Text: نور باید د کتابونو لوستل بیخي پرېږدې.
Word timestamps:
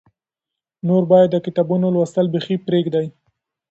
نور 0.87 1.03
باید 1.11 1.29
د 1.31 1.35
کتابونو 1.45 1.85
لوستل 1.95 2.25
بیخي 2.33 2.55
پرېږدې. 2.67 3.05